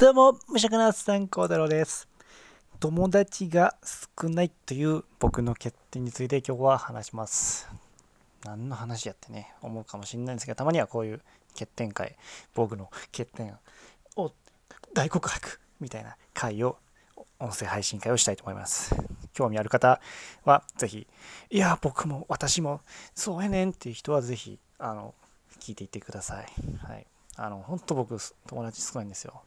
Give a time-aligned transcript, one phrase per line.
[0.00, 2.08] どうも、無職なさん幸太郎です。
[2.80, 3.76] 友達が
[4.18, 7.68] 少ないという僕の欠点について今日は話します。
[8.42, 11.20] 何の話やってね、思うかもしれないんですけど、たまにはこういう
[11.52, 12.16] 欠点会、
[12.54, 13.54] 僕の欠点
[14.16, 14.32] を
[14.94, 16.78] 大告白みたいな会を、
[17.38, 18.96] 音声配信会をしたいと思います。
[19.34, 20.00] 興味ある方
[20.46, 21.06] はぜひ、
[21.50, 22.80] いや、僕も私も
[23.14, 25.14] そうやねんっていう人はぜひ、あの、
[25.58, 26.46] 聞いていってください。
[26.86, 27.06] はい。
[27.36, 29.42] あの、本当僕、友達少ないんですよ。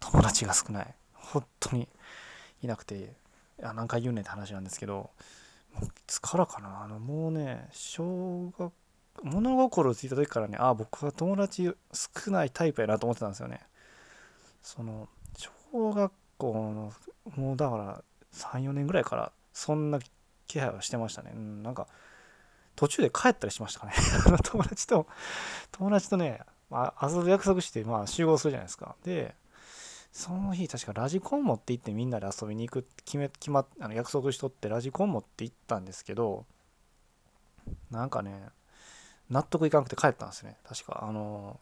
[0.00, 0.94] 友達が少ない。
[1.12, 1.88] 本当に
[2.62, 3.16] いなくて、
[3.58, 5.10] いや何回言うねんって話なんですけど、
[5.74, 8.72] もういつからかな、あの、もうね、小学、
[9.22, 13.60] 物心ついた時からね、ああ、僕は友達少ないタイプやなと思ってたんですよね。
[14.62, 15.08] その、
[15.72, 16.92] 小学校の、
[17.36, 19.98] もうだから、3、4年ぐらいから、そんな
[20.46, 21.32] 気配はしてましたね。
[21.34, 21.86] うん、なんか、
[22.74, 23.92] 途中で帰ったりしましたかね。
[24.44, 25.06] 友達と、
[25.72, 28.96] 友達とね、まあ、遊ぶ約束して、まあ、集合するじゃないですか。
[29.04, 29.34] で、
[30.12, 36.46] その日、確かラジコン持って行ってみんなで遊びに行く決め、決まっ、あの約束しとってラジコン持って行ったんですけど、
[37.90, 38.48] なんかね、
[39.30, 40.56] 納得いかなくて帰ったんですね。
[40.64, 41.60] 確か、あの、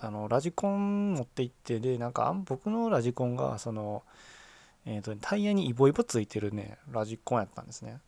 [0.00, 4.02] あのラジコン持って行って、で、なんか、僕のラジコンが、その、
[4.86, 8.00] えーと、タイヤにイボイボついてるね、ラジコンやったんですね。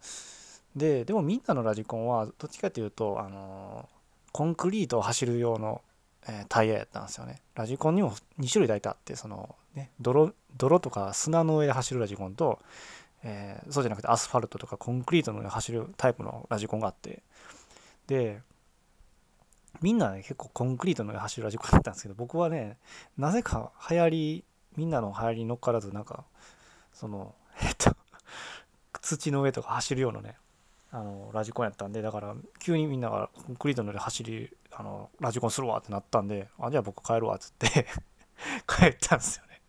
[0.75, 3.89] で、でもみんなのラジコンは、どっちかというと、あの、
[4.37, 5.81] コンクリートを走る用の、
[6.29, 7.41] えータイヤやったんですよね。
[7.55, 12.59] ラジコンにも2種類大体あって、その、ね、泥、泥とか砂の上で走るラジコンと、
[13.23, 17.23] えーそうじゃなくてアスファルトとかコンクリートの上で走るタイプのラジコンがあって、
[18.09, 18.43] で、
[19.81, 22.77] みんなね、結構コンクリートの上走るラジコンだったんですけど、僕はね、
[23.17, 24.45] なぜか流行り、
[24.77, 26.25] みんなの流行りに乗っからず、なんか、
[26.93, 27.97] その、えっと、
[29.01, 30.37] 土の上とか走るようなね、
[30.93, 37.87] あのラジコンやったんでだから急にみんながコンクリートの上で走りあのラジコンするわってなったんであじゃあ僕帰るわっつって
[38.67, 39.61] 帰ったんですよね。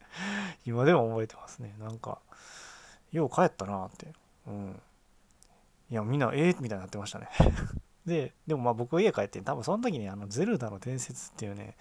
[0.66, 1.74] 今でも覚えてますね。
[1.80, 2.20] なんか
[3.12, 4.14] よう帰ったなって。
[4.48, 4.82] うん。
[5.90, 7.30] いやみんなええみたいになってましたね。
[8.06, 11.76] ででもまあ僕家帰って多分その時にあのゼルダの伝説っていうね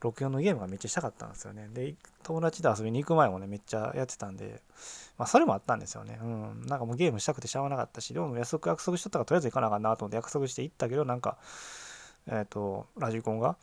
[0.00, 4.60] 64のゲームがめっちゃしたかったんですよねで友達と遊びに行く前もねめっちゃやってたんで
[5.18, 6.18] まあそれもあったんですよね。
[6.20, 6.66] うん。
[6.66, 11.38] なんかもうゲームしたくてしゃあなかったし、でも約束約束しとったからとりあえず行かなあかんなと思って約束して行ったけど、なんか、
[12.26, 13.56] えっ、と、ラジコンが、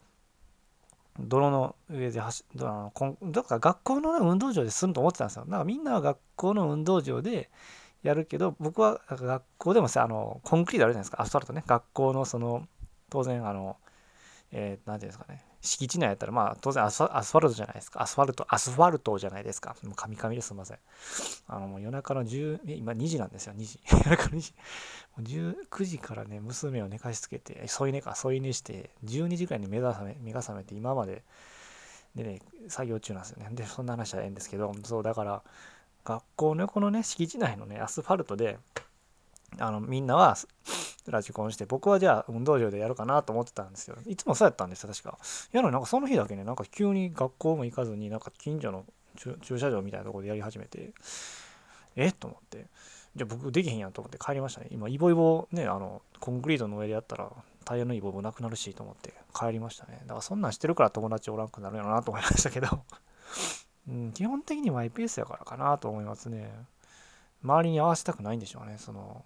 [1.19, 5.45] 泥の上で走あのこんだから学校の運動場ですると思ってたんですよ。
[5.45, 7.49] なんかみんなは学校の運動場で
[8.01, 11.63] やるけど、僕は学校でもさ、あの、コンクリートあるじゃないですか、アスファルトね。
[11.67, 12.65] 学校のその、
[13.09, 13.75] 当然、あの、
[14.53, 18.01] えー、ていうんですかね、敷地内やったら、まあ、当然アスファルトじゃないですか。
[18.01, 19.75] アスファルト、アスファルトじゃないですか。
[19.83, 20.77] もうカミカミです、すみません。
[21.47, 23.79] あの、もう夜中の10、今2時なんですよ、2時。
[23.91, 24.53] 夜中の2時。
[25.15, 31.23] もう19時からね、娘を寝かしつけて、添い寝か、添い寝して、12時くらいに目が覚め、目が覚めて、今まで、
[32.15, 33.49] でね、作業中なんですよね。
[33.51, 35.43] で、そんな話はええんですけど、そう、だから、
[36.03, 38.57] 学校のこのね、敷地内のね、アスファルトで、
[39.59, 40.35] あの、みんなは、
[41.07, 43.97] ラジコンして、僕はじゃあ運動場でやるかなと思ってたんですよ。
[44.05, 45.17] いつもそうやったんですよ、確か。
[45.51, 48.85] やのになんかその日だけね、なんか急に学校も行かずに、なんか近所の
[49.15, 50.93] 駐車場みたいなところでやり始めて、
[51.95, 52.11] え？
[52.11, 52.67] と思って、
[53.15, 54.67] じゃあ僕できへんやんと思って帰りましたね。
[54.71, 57.29] 今、イボイボね、あの、コンクリートの上でやったら、
[57.65, 59.99] タイヤのイボイボなくなるしと思って帰りましたね。
[60.03, 62.67] だからそんなんしてるから友達おらんくなるやろなと思いましたけど、
[63.87, 66.51] うん、基本的にマイペースやからかなと思いますね。
[67.43, 69.25] 周りに合わせたくないんでしょうね、その、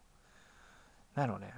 [1.16, 1.54] なんやろうね。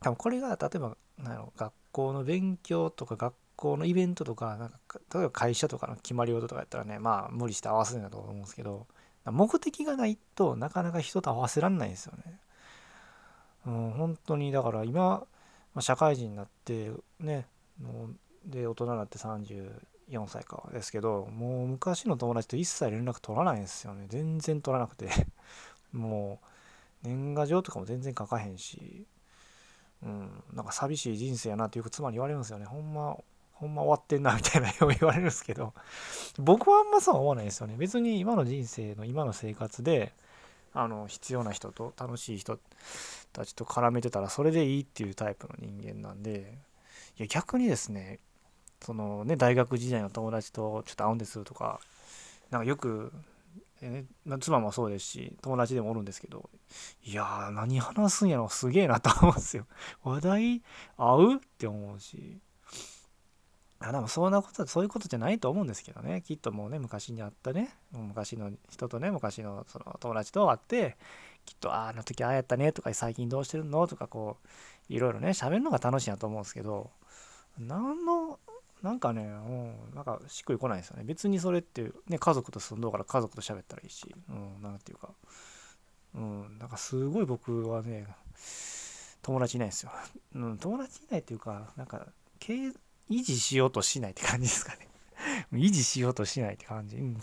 [0.00, 8.86] 多分これが例えばなんやろ学校の勉強とか学校のイベントとかなんか例えば会社とかの決まり事とかやったらねまあ無理して合わせるんだと思うんですけど
[9.24, 12.38] 目的がないとなかなか人と合わせられないんですよね。
[13.64, 15.26] うん、本当にだから今、ま
[15.76, 16.90] あ、社会人になって
[17.20, 17.46] ね
[18.44, 25.08] で大人になって34歳かですけどもう昔の友達と一切連絡取らないんですよね全然取らなくて
[25.92, 26.46] もう
[27.02, 29.06] 年賀状とかも全然書かへんし
[30.04, 32.64] うん、なんか寂しい人生やなってよく妻に言われるんですよね。
[32.64, 33.16] ほんま、
[33.52, 35.74] ほんま終わってんなみたいな よう言われるんですけど、
[36.38, 37.76] 僕はあんまそうは思わないですよね。
[37.78, 40.12] 別に今の人生の今の生活で、
[40.74, 42.58] あの、必要な人と楽しい人
[43.32, 46.58] たちと絡めてたらそれでいいっていうタイプの人間なんで、
[47.18, 48.18] いや逆にですね、
[48.80, 51.78] そのね、大学時代の友達とちょっと会うんですとか、
[52.50, 53.12] なんかよく
[53.84, 56.48] えー、妻もそうですし友達でもおるんですけど
[57.02, 58.48] いやー何話すんやろ。
[58.48, 59.66] すげえなと思うんですよ。
[60.04, 60.62] 話題
[60.96, 62.40] 合うって思うし。
[63.80, 66.22] あでもそんなことそういうことじゃないと思うんですけどね。
[66.22, 67.76] きっともうね昔にあったね。
[67.90, 70.96] 昔の人とね昔のその友達と会って
[71.44, 73.88] きっとああの時ああやったねとか最近どうしてるの？
[73.88, 74.36] とかこ
[74.88, 76.92] ういろいろね喋るのが楽しいなと思うんですけど
[77.58, 78.38] 何の
[78.82, 81.04] なんかね、うん、なんかしっくりこないですよね。
[81.04, 85.10] 別にそれって、ね、家族と住んどうから家族と喋ったらいいし、うん、なんていうか、
[86.14, 88.06] うん、なんかすごい僕はね、
[89.22, 89.92] 友達いないですよ。
[90.34, 92.06] うん、友達いないっていうか、なんか、
[92.40, 92.72] 維
[93.08, 94.88] 持しようとしないって感じですかね。
[95.52, 96.96] 維持しようとしないって感じ。
[96.96, 97.20] うん、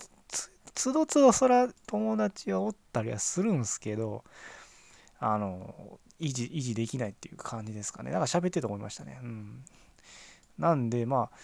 [0.73, 4.23] つどつどそら友達はおったりはするんすけど、
[5.19, 8.11] あの、維持、維持できないっていう感じですかね。
[8.11, 9.19] だから喋ってると思いましたね。
[9.21, 9.65] うん。
[10.59, 11.37] なんで、まあ、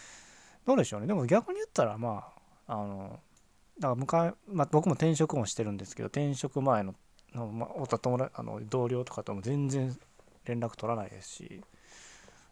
[0.66, 1.08] どうでしょうね。
[1.08, 2.28] でも逆に言ったら、ま
[2.68, 3.20] あ、あの、
[3.80, 6.94] だから向まあ、僕も転職もしてるんですけど、転職前の、
[7.34, 9.98] のまあ、友あの同僚とかとも全然
[10.46, 11.62] 連絡取らないですし、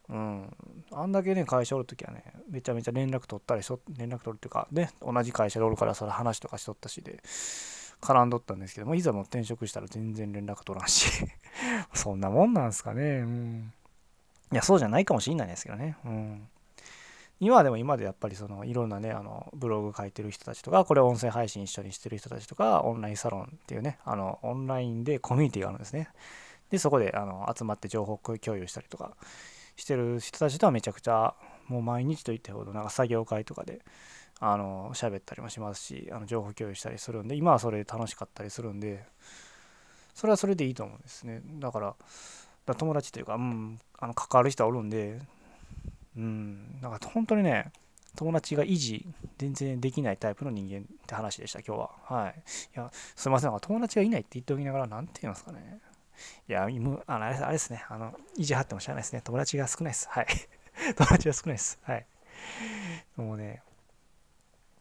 [0.10, 0.56] うん、
[0.92, 7.22] あんだけね、会社おるときはね、めちゃめちゃ連絡取ったりし連絡取るっていうか、ね、同じ会社でおるからそれ話とかしとったしで、
[8.02, 11.10] 絡んどったんですけども、いざもう転職したら全然連絡取らんし
[11.94, 13.74] そんなもんなんすかね、うん。
[14.52, 16.48] いや、そうじゃないかもしんないですけどね、うん。
[17.44, 26.10] 今でも今でやっぱりそのいろんなねあのブログ書いてる人たちとかこれ音声配信一緒にしてる人たちとかオンラインサロンっていうねあのオンラインでコミュニティがあるんですね。
[26.70, 29.16] でそこであの集まって情報共有したりとか
[29.76, 31.36] してる人たちとはめちゃくちゃ
[31.68, 33.82] もう毎日といったほどなんか作業会とかで
[34.40, 39.06] あの喋ったりもしますしあの情報共有したりするんで今はそれで楽しかったりするんで
[40.14, 41.42] それはそれでいいと思うんですね。
[41.60, 41.96] だか
[42.66, 45.20] ら友達というか、うん、あの関わる人はおるんで
[46.18, 47.72] うんなんか本当にね
[48.16, 49.08] 友達が維持
[49.38, 52.36] 全然できないタイプの人間って話でした今日ははい
[52.76, 55.80] いやすいません友達がいないって言っておきながら何て言いますかね
[56.48, 57.84] いや、あのあれですね。
[57.90, 59.22] あの、意地張っても知らないですね。
[59.24, 60.08] 友達が少ないです。
[60.10, 60.28] はい。
[60.96, 61.80] 友達が少ないです。
[61.84, 62.06] はい。
[63.16, 63.62] もうね、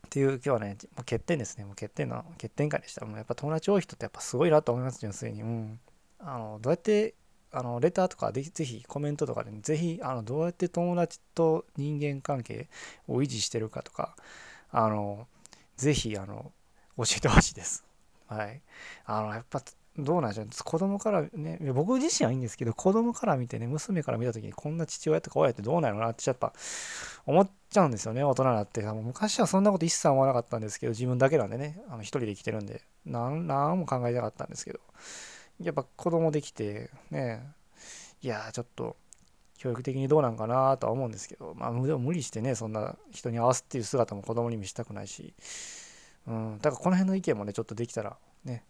[0.06, 1.64] っていう、今日はね、もう欠点ですね。
[1.64, 3.04] もう欠点の、欠点会でした。
[3.04, 5.42] もうやっぱ友達多い人ってやっぱすごいなと思います、純粋に。
[5.42, 5.80] うん。
[6.18, 7.14] あの、どうやって、
[7.52, 12.68] あの、レターとかでぜひコメントとかで、ね、ぜひ、あの、どうやって友達と人間関係
[13.08, 14.16] を維持してるかとか、
[14.70, 15.26] あの、
[15.76, 16.52] ぜひ、あの、
[16.96, 17.84] 教えてほしいです。
[18.26, 18.60] はい。
[19.06, 19.62] あの、やっぱ、
[19.98, 26.54] どうなんでしょう子供からね僕自身はいいんですけど子供から見てね娘から見た時にこんな父親とか親ってどうなのなってやっぱ
[27.26, 34.80] 思っちゃうんですよね大人になって昔はそんなこと一切思わなかったんですけど自分だけなんでねあの一人で生きてるんで何何も考えなかったんですけど
[35.60, 37.42] やっぱ子供できてね
[38.22, 38.96] いやちょっと
[39.58, 45.34] 教育的にどうなんかなとは思うんですけどまあでも無理してねそんな人に合わすっていう姿も子供に見せたくないし
[46.26, 48.64] うんだからこの辺の意見もねちょっとできたらね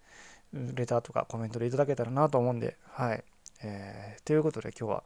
[0.52, 3.24] レターとかコメントでいただけたらなと思うんで、はい。
[3.62, 5.04] え、ということで今日は、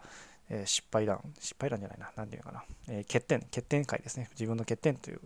[0.51, 4.29] え、失敗談、失敗談じゃないな、何て言うかな、え、欠点、欠点会ですね。
[4.33, 5.21] 自分の欠点という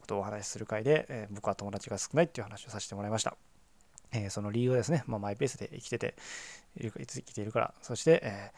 [0.00, 3.36] ことをお話しする会で、え僕は友達が少ないっていう話をさせてもらいました。
[4.14, 6.14] えその理由はですね、まあ、マイペースで生きてて、
[6.80, 8.52] 生きているから、そして、え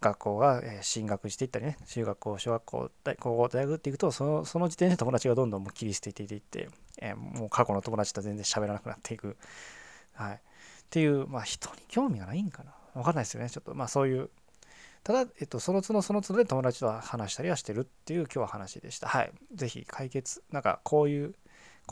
[0.00, 6.68] 学校が、え進学していったりね、中学校、小学校、大高校、大学っていくと、そのその時点で友達がどんどんも切り捨てていって、
[7.00, 9.36] えもう過去の友達と全然喋らなくなっていく。
[10.14, 10.34] はい。
[10.34, 10.38] っ
[10.90, 12.74] ていう、まあ人に興味がないんかな。
[12.94, 13.50] わかんないですよね。
[13.50, 14.30] ちょっとまあそういう。
[15.04, 19.08] ただ、えっと、その都度その都度で友達とは話したりはしてるっていう今日は話でした。
[19.08, 19.32] はい。
[19.54, 21.34] ぜひ解決、なんかこういう、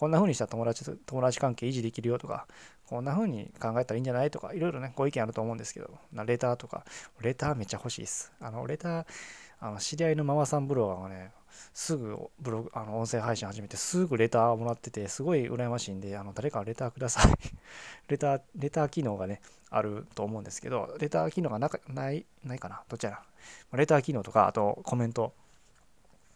[0.01, 2.47] こんな風にしたら友達と友達関係維持できるよとか、
[2.87, 5.91] こんな風に考えたらいいんじゃないとか、いろいろね、ご意見あると思うんですけど、
[6.25, 6.87] レターとか、
[7.21, 8.33] レターめっちゃ欲しいです。
[8.41, 9.07] あの、レター、
[9.61, 11.33] あの知り合いのママさんブロガーがね、
[11.75, 17.35] すぐブログ、あの音声配信始めて、すぐレターもらってて、すごい羨ましいんで、あの誰かレターください
[18.09, 22.83] レター、レター機能がね、あると思うんですけど、レター機能がなかない、ないかな？
[22.89, 23.77] どっちやな？
[23.77, 25.35] レター機能とか、あとコメント、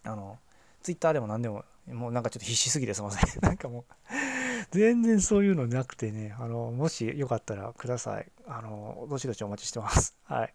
[0.03, 0.39] あの、
[0.83, 3.41] ツイッターでも何でも、もうなんかちょっと必死すぎてすいません。
[3.43, 3.85] なんかもう
[4.71, 8.27] 全然そういうのなくてね、あの、もしよかったらください。
[8.47, 10.17] あの、どしどしお待ちしてます。
[10.25, 10.55] はい。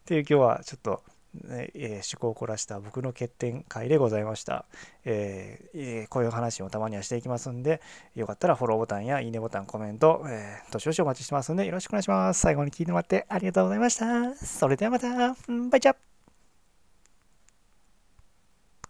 [0.00, 1.02] っていう今日はちょっと、
[1.34, 4.64] ねえー、趣向を凝らした僕の欠点会でございました、
[5.04, 7.82] えーえー、こういう話もたまにはしていきますんで、
[8.14, 12.40] よかったらフォローボタンやいいねボタン、コメント、えー、どしどしお待ちしてますんで、よろしくお願いします。
[12.40, 14.34] 最後に聞いてもらってありがとうございました。
[14.34, 15.08] それではまた、
[15.70, 15.96] バイチャ